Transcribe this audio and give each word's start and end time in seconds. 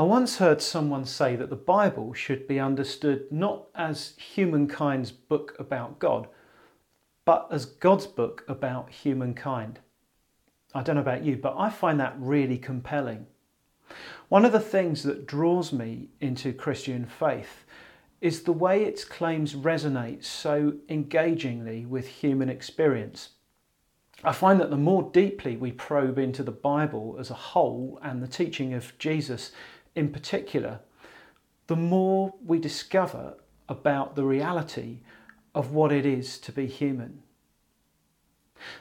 I 0.00 0.04
once 0.04 0.38
heard 0.38 0.62
someone 0.62 1.04
say 1.04 1.36
that 1.36 1.50
the 1.50 1.56
Bible 1.56 2.14
should 2.14 2.48
be 2.48 2.58
understood 2.58 3.30
not 3.30 3.66
as 3.74 4.14
humankind's 4.16 5.12
book 5.12 5.54
about 5.58 5.98
God, 5.98 6.26
but 7.26 7.46
as 7.50 7.66
God's 7.66 8.06
book 8.06 8.42
about 8.48 8.88
humankind. 8.88 9.78
I 10.74 10.82
don't 10.82 10.94
know 10.94 11.02
about 11.02 11.22
you, 11.22 11.36
but 11.36 11.54
I 11.58 11.68
find 11.68 12.00
that 12.00 12.16
really 12.18 12.56
compelling. 12.56 13.26
One 14.30 14.46
of 14.46 14.52
the 14.52 14.58
things 14.58 15.02
that 15.02 15.26
draws 15.26 15.70
me 15.70 16.08
into 16.18 16.54
Christian 16.54 17.04
faith 17.04 17.66
is 18.22 18.44
the 18.44 18.54
way 18.54 18.84
its 18.84 19.04
claims 19.04 19.54
resonate 19.54 20.24
so 20.24 20.76
engagingly 20.88 21.84
with 21.84 22.08
human 22.08 22.48
experience. 22.48 23.32
I 24.24 24.32
find 24.32 24.60
that 24.60 24.70
the 24.70 24.76
more 24.76 25.10
deeply 25.12 25.56
we 25.56 25.72
probe 25.72 26.18
into 26.18 26.42
the 26.42 26.52
Bible 26.52 27.16
as 27.18 27.30
a 27.30 27.34
whole 27.34 27.98
and 28.02 28.22
the 28.22 28.28
teaching 28.28 28.72
of 28.72 28.96
Jesus 28.98 29.52
in 29.94 30.10
particular, 30.10 30.80
the 31.66 31.76
more 31.76 32.34
we 32.44 32.58
discover 32.58 33.34
about 33.68 34.16
the 34.16 34.24
reality 34.24 35.00
of 35.54 35.72
what 35.72 35.92
it 35.92 36.06
is 36.06 36.38
to 36.38 36.52
be 36.52 36.66
human. 36.66 37.22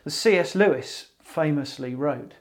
The 0.04 0.12
C.S. 0.12 0.56
Lewis 0.56 1.12
famously 1.22 1.96
wrote, 1.96 2.34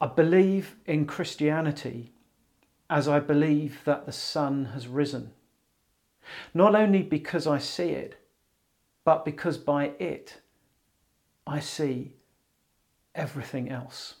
I 0.00 0.06
believe 0.06 0.76
in 0.86 1.06
Christianity 1.06 2.12
as 2.90 3.08
I 3.08 3.20
believe 3.20 3.80
that 3.84 4.06
the 4.06 4.12
sun 4.12 4.66
has 4.66 4.88
risen, 4.88 5.32
not 6.52 6.74
only 6.74 7.02
because 7.02 7.46
I 7.46 7.58
see 7.58 7.90
it, 7.90 8.16
but 9.04 9.24
because 9.24 9.58
by 9.58 9.92
it 9.98 10.40
I 11.46 11.60
see 11.60 12.14
everything 13.14 13.70
else. 13.70 14.16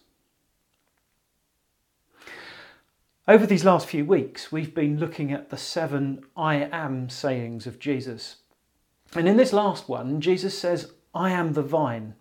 Over 3.28 3.46
these 3.46 3.64
last 3.64 3.86
few 3.86 4.04
weeks, 4.04 4.50
we've 4.50 4.74
been 4.74 4.98
looking 4.98 5.30
at 5.30 5.50
the 5.50 5.56
seven 5.56 6.24
I 6.36 6.56
am 6.56 7.08
sayings 7.08 7.68
of 7.68 7.78
Jesus. 7.78 8.38
And 9.14 9.28
in 9.28 9.36
this 9.36 9.52
last 9.52 9.88
one, 9.88 10.20
Jesus 10.20 10.58
says, 10.58 10.92
I 11.14 11.30
am 11.30 11.52
the 11.52 11.62
vine. 11.62 12.14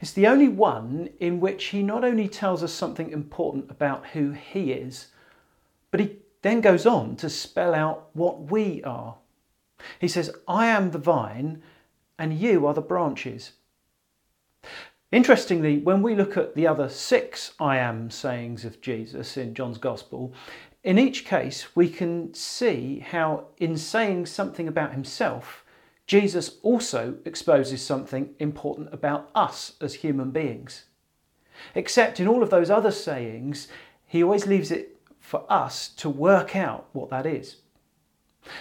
It's 0.00 0.10
the 0.10 0.26
only 0.26 0.48
one 0.48 1.10
in 1.20 1.38
which 1.38 1.66
he 1.66 1.84
not 1.84 2.02
only 2.02 2.26
tells 2.26 2.64
us 2.64 2.72
something 2.72 3.12
important 3.12 3.70
about 3.70 4.08
who 4.08 4.32
he 4.32 4.72
is, 4.72 5.12
but 5.92 6.00
he 6.00 6.16
then 6.42 6.60
goes 6.60 6.86
on 6.86 7.14
to 7.16 7.30
spell 7.30 7.72
out 7.72 8.08
what 8.14 8.50
we 8.50 8.82
are. 8.82 9.14
He 10.00 10.08
says, 10.08 10.34
I 10.48 10.66
am 10.66 10.90
the 10.90 10.98
vine, 10.98 11.62
and 12.18 12.36
you 12.36 12.66
are 12.66 12.74
the 12.74 12.80
branches. 12.80 13.52
Interestingly, 15.14 15.78
when 15.78 16.02
we 16.02 16.16
look 16.16 16.36
at 16.36 16.56
the 16.56 16.66
other 16.66 16.88
six 16.88 17.52
I 17.60 17.76
am 17.76 18.10
sayings 18.10 18.64
of 18.64 18.80
Jesus 18.80 19.36
in 19.36 19.54
John's 19.54 19.78
Gospel, 19.78 20.34
in 20.82 20.98
each 20.98 21.24
case 21.24 21.76
we 21.76 21.88
can 21.88 22.34
see 22.34 22.98
how, 22.98 23.44
in 23.58 23.76
saying 23.78 24.26
something 24.26 24.66
about 24.66 24.90
himself, 24.90 25.64
Jesus 26.08 26.56
also 26.62 27.14
exposes 27.24 27.80
something 27.80 28.34
important 28.40 28.92
about 28.92 29.30
us 29.36 29.74
as 29.80 29.94
human 29.94 30.32
beings. 30.32 30.86
Except 31.76 32.18
in 32.18 32.26
all 32.26 32.42
of 32.42 32.50
those 32.50 32.68
other 32.68 32.90
sayings, 32.90 33.68
he 34.08 34.20
always 34.20 34.48
leaves 34.48 34.72
it 34.72 34.96
for 35.20 35.44
us 35.48 35.90
to 35.90 36.10
work 36.10 36.56
out 36.56 36.88
what 36.92 37.10
that 37.10 37.24
is. 37.24 37.58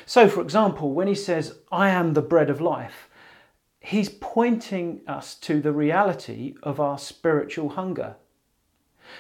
So, 0.05 0.29
for 0.29 0.41
example, 0.41 0.93
when 0.93 1.07
he 1.07 1.15
says, 1.15 1.55
I 1.71 1.89
am 1.89 2.13
the 2.13 2.21
bread 2.21 2.51
of 2.51 2.61
life, 2.61 3.09
he's 3.84 4.09
pointing 4.09 5.02
us 5.08 5.36
to 5.36 5.62
the 5.62 5.73
reality 5.73 6.56
of 6.64 6.80
our 6.80 6.98
spiritual 6.98 7.70
hunger. 7.70 8.16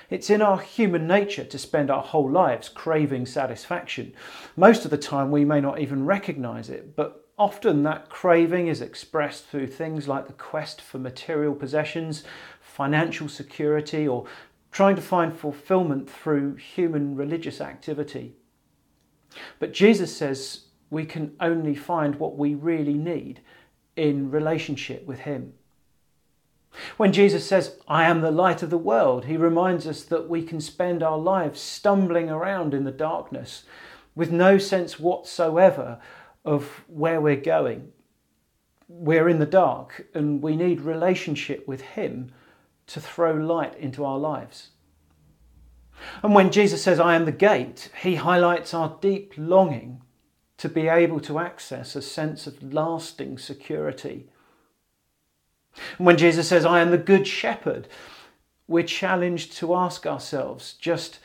It's 0.09 0.29
in 0.29 0.41
our 0.41 0.59
human 0.59 1.05
nature 1.05 1.43
to 1.43 1.57
spend 1.57 1.91
our 1.91 2.01
whole 2.01 2.31
lives 2.31 2.69
craving 2.69 3.25
satisfaction. 3.25 4.13
Most 4.55 4.85
of 4.85 4.91
the 4.91 4.97
time, 4.97 5.29
we 5.29 5.43
may 5.43 5.59
not 5.59 5.79
even 5.79 6.05
recognize 6.05 6.69
it, 6.69 6.95
but 6.95 7.27
often 7.37 7.83
that 7.83 8.09
craving 8.09 8.67
is 8.67 8.81
expressed 8.81 9.45
through 9.45 9.67
things 9.67 10.07
like 10.07 10.27
the 10.27 10.33
quest 10.33 10.81
for 10.81 10.97
material 10.97 11.53
possessions, 11.53 12.23
financial 12.61 13.27
security, 13.27 14.07
or 14.07 14.25
trying 14.71 14.95
to 14.95 15.01
find 15.01 15.37
fulfillment 15.37 16.09
through 16.09 16.55
human 16.55 17.15
religious 17.15 17.59
activity. 17.59 18.37
But 19.59 19.73
Jesus 19.73 20.15
says 20.15 20.67
we 20.89 21.05
can 21.05 21.35
only 21.41 21.75
find 21.75 22.15
what 22.15 22.37
we 22.37 22.55
really 22.55 22.93
need 22.93 23.41
in 23.95 24.31
relationship 24.31 25.05
with 25.05 25.19
Him. 25.19 25.53
When 26.97 27.13
Jesus 27.13 27.47
says, 27.47 27.77
I 27.87 28.05
am 28.05 28.21
the 28.21 28.31
light 28.31 28.63
of 28.63 28.69
the 28.69 28.77
world, 28.77 29.25
he 29.25 29.37
reminds 29.37 29.85
us 29.85 30.03
that 30.05 30.27
we 30.27 30.41
can 30.41 30.59
spend 30.59 31.03
our 31.03 31.17
lives 31.17 31.61
stumbling 31.61 32.29
around 32.29 32.73
in 32.73 32.83
the 32.83 32.91
darkness 32.91 33.63
with 34.15 34.31
no 34.31 34.57
sense 34.57 34.99
whatsoever 34.99 35.99
of 36.43 36.83
where 36.87 37.21
we're 37.21 37.35
going. 37.35 37.91
We're 38.87 39.29
in 39.29 39.39
the 39.39 39.45
dark 39.45 40.07
and 40.13 40.41
we 40.41 40.55
need 40.55 40.81
relationship 40.81 41.67
with 41.67 41.81
Him 41.81 42.31
to 42.87 42.99
throw 42.99 43.33
light 43.33 43.75
into 43.77 44.03
our 44.03 44.17
lives. 44.17 44.69
And 46.21 46.33
when 46.33 46.51
Jesus 46.51 46.83
says, 46.83 46.99
I 46.99 47.15
am 47.15 47.25
the 47.25 47.31
gate, 47.31 47.89
he 48.01 48.15
highlights 48.15 48.73
our 48.73 48.97
deep 48.99 49.33
longing 49.37 50.01
to 50.57 50.69
be 50.69 50.87
able 50.87 51.19
to 51.21 51.39
access 51.39 51.95
a 51.95 52.01
sense 52.01 52.47
of 52.47 52.73
lasting 52.73 53.37
security. 53.37 54.27
when 55.97 56.17
Jesus 56.17 56.47
says, 56.47 56.65
I 56.65 56.81
am 56.81 56.91
the 56.91 56.97
good 56.97 57.27
shepherd, 57.27 57.87
we're 58.67 58.83
challenged 58.83 59.53
to 59.57 59.75
ask 59.75 60.05
ourselves 60.05 60.73
just 60.73 61.19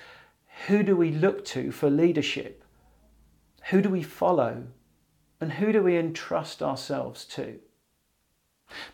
who 0.66 0.82
do 0.82 0.96
we 0.96 1.12
look 1.12 1.44
to 1.46 1.70
for 1.70 1.88
leadership? 1.88 2.64
Who 3.70 3.80
do 3.80 3.88
we 3.88 4.02
follow? 4.02 4.64
And 5.40 5.52
who 5.52 5.72
do 5.72 5.82
we 5.82 5.96
entrust 5.96 6.62
ourselves 6.62 7.24
to? 7.26 7.60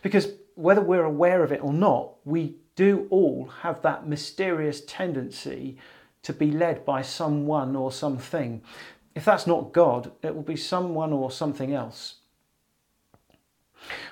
Because 0.01 0.33
whether 0.53 0.81
we're 0.81 1.03
aware 1.03 1.43
of 1.43 1.51
it 1.51 1.63
or 1.63 1.73
not, 1.73 2.13
we 2.23 2.57
do 2.75 3.07
all 3.09 3.47
have 3.61 3.81
that 3.81 4.07
mysterious 4.07 4.81
tendency 4.85 5.77
to 6.23 6.33
be 6.33 6.51
led 6.51 6.85
by 6.85 7.01
someone 7.01 7.75
or 7.75 7.91
something. 7.91 8.61
If 9.15 9.23
that's 9.23 9.47
not 9.47 9.71
God, 9.71 10.11
it 10.21 10.35
will 10.35 10.43
be 10.43 10.57
someone 10.57 11.13
or 11.13 11.31
something 11.31 11.73
else. 11.73 12.15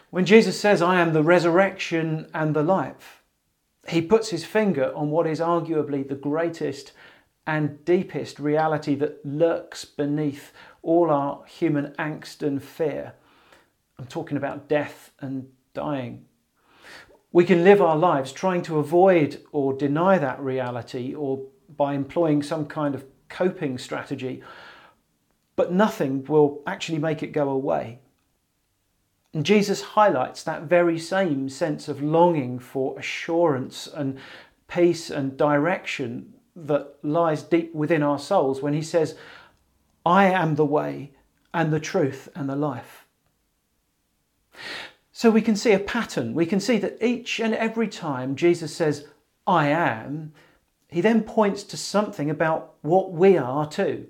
When 0.10 0.26
Jesus 0.26 0.60
says, 0.60 0.82
I 0.82 1.02
am 1.02 1.14
the 1.14 1.24
resurrection 1.24 2.28
and 2.34 2.56
the 2.56 2.64
life, 2.64 3.24
he 3.88 4.02
puts 4.02 4.30
his 4.30 4.46
finger 4.46 4.94
on 4.96 5.10
what 5.10 5.28
is 5.28 5.40
arguably 5.40 6.08
the 6.08 6.16
greatest 6.16 6.94
and 7.46 7.84
deepest 7.84 8.40
reality 8.40 8.96
that 8.96 9.26
lurks 9.26 9.84
beneath 9.84 10.54
all 10.82 11.10
our 11.10 11.44
human 11.46 11.94
angst 12.00 12.42
and 12.42 12.64
fear. 12.64 13.14
I'm 14.00 14.06
talking 14.06 14.38
about 14.38 14.70
death 14.70 15.12
and 15.20 15.50
dying. 15.74 16.26
We 17.34 17.44
can 17.44 17.64
live 17.64 17.82
our 17.82 17.98
lives 17.98 18.32
trying 18.32 18.62
to 18.64 18.78
avoid 18.78 19.42
or 19.52 19.74
deny 19.74 20.18
that 20.20 20.40
reality 20.40 21.14
or 21.14 21.46
by 21.76 21.94
employing 21.94 22.44
some 22.44 22.68
kind 22.68 22.96
of 22.96 23.06
coping 23.28 23.78
strategy 23.78 24.44
but 25.56 25.72
nothing 25.72 26.24
will 26.26 26.62
actually 26.66 27.00
make 27.00 27.24
it 27.24 27.28
go 27.28 27.50
away. 27.50 28.00
And 29.34 29.46
Jesus 29.46 29.82
highlights 29.82 30.44
that 30.44 30.64
very 30.64 31.00
same 31.00 31.50
sense 31.50 31.88
of 31.88 32.04
longing 32.04 32.60
for 32.60 32.98
assurance 33.00 33.88
and 33.88 34.20
peace 34.68 35.10
and 35.10 35.38
direction 35.38 36.34
that 36.56 36.96
lies 37.02 37.42
deep 37.42 37.74
within 37.74 38.04
our 38.04 38.20
souls 38.20 38.62
when 38.62 38.74
he 38.74 38.82
says, 38.82 39.16
I 40.06 40.26
am 40.26 40.56
the 40.56 40.66
way 40.66 41.12
and 41.54 41.74
the 41.74 41.80
truth 41.80 42.30
and 42.36 42.48
the 42.48 42.56
life. 42.56 43.06
So 45.12 45.32
we 45.32 45.42
can 45.42 45.56
see 45.56 45.72
a 45.72 45.80
pattern. 45.80 46.34
We 46.34 46.46
can 46.46 46.60
see 46.60 46.78
that 46.80 47.02
each 47.02 47.40
and 47.40 47.56
every 47.56 47.88
time 47.88 48.36
Jesus 48.36 48.76
says, 48.76 49.08
I 49.48 49.68
am, 49.68 50.34
he 50.90 51.02
then 51.02 51.24
points 51.24 51.64
to 51.64 51.78
something 51.78 52.30
about 52.30 52.76
what 52.82 53.12
we 53.12 53.38
are 53.38 53.68
too. 53.68 54.08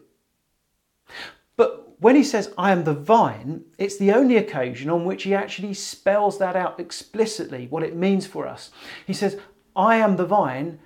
But 1.55 2.01
when 2.01 2.15
he 2.15 2.23
says, 2.23 2.53
I 2.57 2.71
am 2.71 2.83
the 2.83 2.93
vine, 2.93 3.63
it's 3.77 3.97
the 3.97 4.11
only 4.11 4.37
occasion 4.37 4.89
on 4.89 5.05
which 5.05 5.23
he 5.23 5.33
actually 5.33 5.73
spells 5.73 6.39
that 6.39 6.55
out 6.55 6.79
explicitly, 6.79 7.67
what 7.69 7.83
it 7.83 7.95
means 7.95 8.25
for 8.25 8.47
us. 8.47 8.71
He 9.05 9.13
says, 9.13 9.39
I 9.75 9.97
am 9.97 10.17
the 10.17 10.25
vine, 10.25 10.79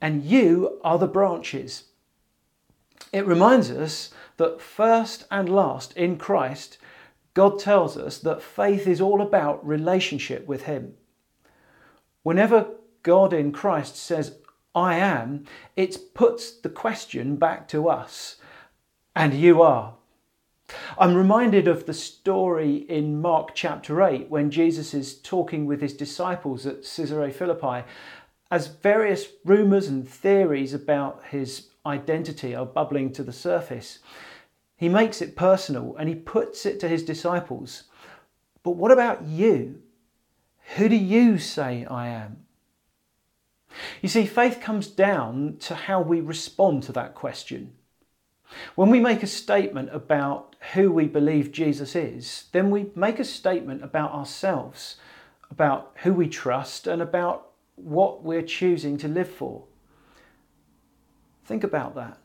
and 0.00 0.24
you 0.24 0.80
are 0.84 0.98
the 0.98 1.06
branches. 1.06 1.84
It 3.12 3.26
reminds 3.26 3.70
us 3.70 4.10
that 4.36 4.60
first 4.60 5.26
and 5.30 5.48
last 5.48 5.96
in 5.96 6.18
Christ, 6.18 6.78
God 7.34 7.58
tells 7.58 7.96
us 7.96 8.18
that 8.18 8.42
faith 8.42 8.86
is 8.86 9.00
all 9.00 9.22
about 9.22 9.66
relationship 9.66 10.46
with 10.46 10.64
Him. 10.64 10.94
Whenever 12.22 12.66
God 13.02 13.32
in 13.32 13.52
Christ 13.52 13.96
says, 13.96 14.38
I 14.74 14.96
am, 14.96 15.44
it 15.76 16.14
puts 16.14 16.52
the 16.52 16.68
question 16.68 17.36
back 17.36 17.68
to 17.68 17.88
us, 17.88 18.36
and 19.18 19.34
you 19.34 19.60
are. 19.60 19.94
I'm 20.96 21.16
reminded 21.16 21.66
of 21.66 21.86
the 21.86 21.92
story 21.92 22.76
in 22.76 23.20
Mark 23.20 23.52
chapter 23.52 24.00
8 24.00 24.30
when 24.30 24.48
Jesus 24.52 24.94
is 24.94 25.18
talking 25.18 25.66
with 25.66 25.80
his 25.80 25.92
disciples 25.92 26.66
at 26.66 26.84
Caesarea 26.84 27.32
Philippi 27.32 27.84
as 28.48 28.68
various 28.68 29.26
rumours 29.44 29.88
and 29.88 30.08
theories 30.08 30.72
about 30.72 31.20
his 31.30 31.66
identity 31.84 32.54
are 32.54 32.64
bubbling 32.64 33.12
to 33.14 33.24
the 33.24 33.32
surface. 33.32 33.98
He 34.76 34.88
makes 34.88 35.20
it 35.20 35.34
personal 35.34 35.96
and 35.96 36.08
he 36.08 36.14
puts 36.14 36.64
it 36.64 36.78
to 36.78 36.88
his 36.88 37.02
disciples. 37.02 37.84
But 38.62 38.76
what 38.76 38.92
about 38.92 39.24
you? 39.24 39.82
Who 40.76 40.88
do 40.88 40.96
you 40.96 41.38
say 41.38 41.84
I 41.86 42.06
am? 42.06 42.44
You 44.00 44.08
see, 44.08 44.26
faith 44.26 44.60
comes 44.60 44.86
down 44.86 45.56
to 45.62 45.74
how 45.74 46.00
we 46.00 46.20
respond 46.20 46.84
to 46.84 46.92
that 46.92 47.16
question. 47.16 47.72
When 48.74 48.90
we 48.90 49.00
make 49.00 49.22
a 49.22 49.26
statement 49.26 49.90
about 49.92 50.56
who 50.72 50.90
we 50.90 51.06
believe 51.06 51.52
Jesus 51.52 51.94
is, 51.94 52.44
then 52.52 52.70
we 52.70 52.90
make 52.94 53.18
a 53.18 53.24
statement 53.24 53.82
about 53.82 54.12
ourselves, 54.12 54.96
about 55.50 55.92
who 56.02 56.12
we 56.12 56.28
trust, 56.28 56.86
and 56.86 57.02
about 57.02 57.50
what 57.76 58.22
we're 58.22 58.42
choosing 58.42 58.96
to 58.98 59.08
live 59.08 59.28
for. 59.28 59.64
Think 61.44 61.64
about 61.64 61.94
that. 61.94 62.18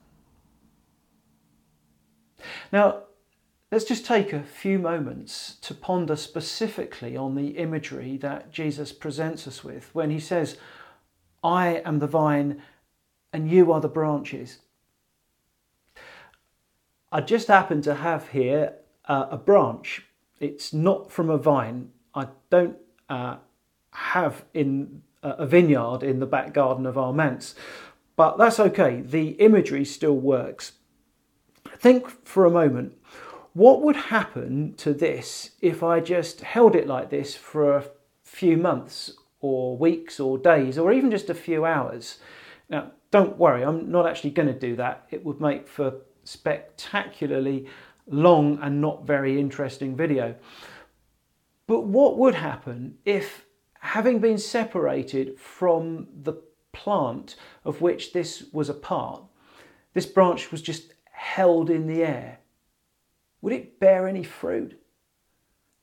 Now, 2.71 3.03
let's 3.71 3.85
just 3.85 4.05
take 4.05 4.33
a 4.33 4.43
few 4.43 4.79
moments 4.79 5.55
to 5.61 5.73
ponder 5.73 6.15
specifically 6.15 7.15
on 7.15 7.35
the 7.35 7.49
imagery 7.49 8.17
that 8.17 8.51
Jesus 8.51 8.91
presents 8.91 9.47
us 9.47 9.63
with 9.63 9.89
when 9.93 10.09
he 10.09 10.19
says, 10.19 10.57
I 11.43 11.81
am 11.85 11.99
the 11.99 12.07
vine 12.07 12.61
and 13.31 13.49
you 13.49 13.71
are 13.71 13.81
the 13.81 13.87
branches. 13.87 14.59
I 17.13 17.21
just 17.21 17.47
happen 17.47 17.83
to 17.83 17.93
have 17.93 18.29
here 18.29 18.73
uh, 19.05 19.27
a 19.29 19.37
branch. 19.37 20.07
It's 20.39 20.73
not 20.73 21.11
from 21.11 21.29
a 21.29 21.37
vine. 21.37 21.91
I 22.15 22.27
don't 22.49 22.77
uh, 23.07 23.37
have 23.91 24.43
in 24.55 25.03
uh, 25.21 25.35
a 25.37 25.45
vineyard 25.45 26.01
in 26.01 26.19
the 26.19 26.25
back 26.25 26.53
garden 26.53 26.87
of 26.87 26.97
our 26.97 27.13
manse, 27.13 27.53
but 28.15 28.39
that's 28.39 28.59
okay. 28.59 29.01
The 29.01 29.29
imagery 29.33 29.85
still 29.85 30.17
works. 30.17 30.71
Think 31.77 32.09
for 32.25 32.45
a 32.45 32.49
moment 32.49 32.97
what 33.53 33.83
would 33.83 33.95
happen 33.95 34.73
to 34.77 34.93
this 34.93 35.51
if 35.61 35.83
I 35.83 35.99
just 35.99 36.41
held 36.41 36.75
it 36.75 36.87
like 36.87 37.11
this 37.11 37.35
for 37.35 37.77
a 37.77 37.85
few 38.23 38.57
months 38.57 39.11
or 39.41 39.77
weeks 39.77 40.19
or 40.19 40.39
days 40.39 40.79
or 40.79 40.91
even 40.91 41.11
just 41.11 41.29
a 41.29 41.35
few 41.35 41.63
hours? 41.63 42.17
Now, 42.67 42.93
don't 43.11 43.37
worry, 43.37 43.61
I'm 43.61 43.91
not 43.91 44.07
actually 44.07 44.31
going 44.31 44.47
to 44.47 44.59
do 44.59 44.75
that. 44.77 45.05
It 45.11 45.23
would 45.23 45.39
make 45.39 45.67
for 45.67 46.01
spectacularly 46.23 47.67
long 48.07 48.59
and 48.61 48.81
not 48.81 49.05
very 49.05 49.39
interesting 49.39 49.95
video. 49.95 50.35
But 51.67 51.81
what 51.81 52.17
would 52.17 52.35
happen 52.35 52.97
if, 53.05 53.45
having 53.79 54.19
been 54.19 54.37
separated 54.37 55.39
from 55.39 56.07
the 56.23 56.33
plant 56.71 57.35
of 57.63 57.81
which 57.81 58.13
this 58.13 58.45
was 58.51 58.69
a 58.69 58.73
part, 58.73 59.23
this 59.93 60.05
branch 60.05 60.51
was 60.51 60.61
just 60.61 60.93
held 61.11 61.69
in 61.69 61.87
the 61.87 62.03
air? 62.03 62.39
Would 63.41 63.53
it 63.53 63.79
bear 63.79 64.07
any 64.07 64.23
fruit? 64.23 64.79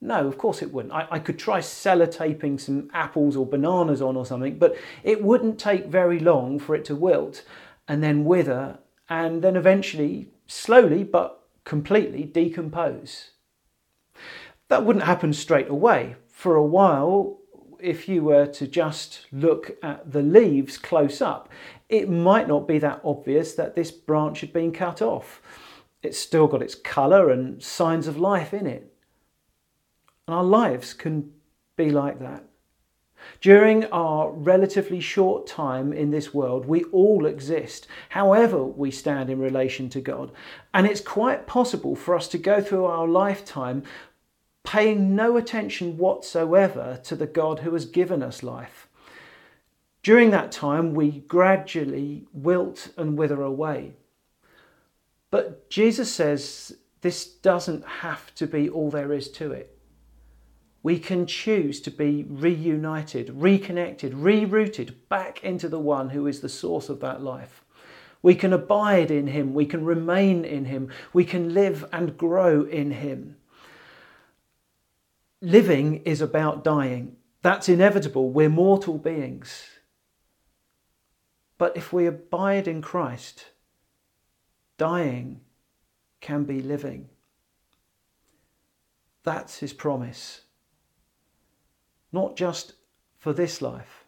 No, 0.02 0.26
of 0.26 0.38
course 0.38 0.62
it 0.62 0.72
wouldn't. 0.72 0.94
I, 0.94 1.06
I, 1.10 1.18
could 1.18 1.38
try 1.38 1.58
sellotaping 1.58 2.58
some 2.58 2.88
apples 2.94 3.36
or 3.36 3.44
bananas 3.44 4.00
on 4.00 4.16
or 4.16 4.24
something, 4.24 4.58
but 4.58 4.74
it 5.02 5.22
wouldn't 5.22 5.58
take 5.58 5.86
very 5.86 6.18
long 6.18 6.58
for 6.58 6.74
it 6.74 6.86
to 6.86 6.96
wilt 6.96 7.44
and 7.86 8.02
then 8.02 8.24
wither 8.24 8.78
and 9.10 9.42
then 9.42 9.56
eventually, 9.56 10.28
slowly 10.46 11.02
but 11.02 11.42
completely 11.64 12.22
decompose. 12.22 13.32
That 14.68 14.84
wouldn't 14.84 15.04
happen 15.04 15.32
straight 15.32 15.68
away. 15.68 16.14
For 16.28 16.54
a 16.54 16.64
while, 16.64 17.38
if 17.80 18.08
you 18.08 18.22
were 18.22 18.46
to 18.46 18.66
just 18.68 19.26
look 19.32 19.72
at 19.82 20.12
the 20.12 20.22
leaves 20.22 20.78
close 20.78 21.20
up, 21.20 21.48
it 21.88 22.08
might 22.08 22.46
not 22.46 22.68
be 22.68 22.78
that 22.78 23.00
obvious 23.04 23.54
that 23.54 23.74
this 23.74 23.90
branch 23.90 24.40
had 24.40 24.52
been 24.52 24.70
cut 24.72 25.02
off. 25.02 25.42
It's 26.02 26.18
still 26.18 26.46
got 26.46 26.62
its 26.62 26.76
colour 26.76 27.30
and 27.30 27.62
signs 27.62 28.06
of 28.06 28.16
life 28.16 28.54
in 28.54 28.66
it. 28.66 28.94
And 30.28 30.36
our 30.36 30.44
lives 30.44 30.94
can 30.94 31.32
be 31.76 31.90
like 31.90 32.20
that. 32.20 32.44
During 33.40 33.86
our 33.86 34.30
relatively 34.30 35.00
short 35.00 35.46
time 35.46 35.92
in 35.92 36.10
this 36.10 36.34
world, 36.34 36.66
we 36.66 36.84
all 36.84 37.26
exist, 37.26 37.86
however 38.10 38.62
we 38.62 38.90
stand 38.90 39.30
in 39.30 39.40
relation 39.40 39.88
to 39.90 40.00
God. 40.00 40.30
And 40.74 40.86
it's 40.86 41.00
quite 41.00 41.46
possible 41.46 41.96
for 41.96 42.14
us 42.14 42.28
to 42.28 42.38
go 42.38 42.60
through 42.60 42.84
our 42.84 43.08
lifetime 43.08 43.82
paying 44.62 45.16
no 45.16 45.36
attention 45.36 45.96
whatsoever 45.96 47.00
to 47.04 47.16
the 47.16 47.26
God 47.26 47.60
who 47.60 47.72
has 47.72 47.86
given 47.86 48.22
us 48.22 48.42
life. 48.42 48.88
During 50.02 50.30
that 50.30 50.52
time, 50.52 50.94
we 50.94 51.20
gradually 51.20 52.26
wilt 52.32 52.90
and 52.96 53.16
wither 53.18 53.42
away. 53.42 53.94
But 55.30 55.70
Jesus 55.70 56.12
says 56.12 56.76
this 57.00 57.24
doesn't 57.24 57.86
have 57.86 58.34
to 58.34 58.46
be 58.46 58.68
all 58.68 58.90
there 58.90 59.12
is 59.12 59.30
to 59.32 59.52
it 59.52 59.79
we 60.82 60.98
can 60.98 61.26
choose 61.26 61.80
to 61.82 61.90
be 61.90 62.24
reunited, 62.28 63.30
reconnected, 63.34 64.12
rerouted 64.14 64.94
back 65.08 65.44
into 65.44 65.68
the 65.68 65.78
one 65.78 66.10
who 66.10 66.26
is 66.26 66.40
the 66.40 66.48
source 66.48 66.88
of 66.88 67.00
that 67.00 67.22
life. 67.22 67.62
We 68.22 68.34
can 68.34 68.52
abide 68.52 69.10
in 69.10 69.26
him, 69.26 69.54
we 69.54 69.66
can 69.66 69.84
remain 69.84 70.44
in 70.44 70.66
him, 70.66 70.90
we 71.12 71.24
can 71.24 71.52
live 71.52 71.84
and 71.92 72.16
grow 72.16 72.64
in 72.64 72.92
him. 72.92 73.36
Living 75.42 75.96
is 76.04 76.20
about 76.20 76.64
dying. 76.64 77.16
That's 77.42 77.68
inevitable. 77.68 78.30
We're 78.30 78.50
mortal 78.50 78.98
beings. 78.98 79.66
But 81.56 81.76
if 81.76 81.92
we 81.92 82.06
abide 82.06 82.68
in 82.68 82.82
Christ, 82.82 83.46
dying 84.76 85.40
can 86.20 86.44
be 86.44 86.60
living. 86.60 87.08
That's 89.24 89.58
his 89.58 89.72
promise 89.72 90.42
not 92.12 92.36
just 92.36 92.74
for 93.16 93.32
this 93.32 93.60
life, 93.60 94.04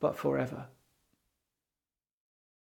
but 0.00 0.16
forever. 0.16 0.66